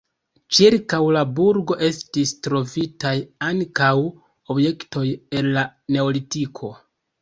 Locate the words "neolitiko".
5.97-6.77